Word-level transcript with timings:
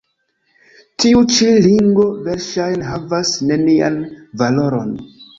Tiu 1.01 1.19
ĉi 1.33 1.49
ringo 1.65 2.05
verŝajne 2.27 2.87
havas 2.93 3.33
nenian 3.51 3.99
valoron. 4.43 4.97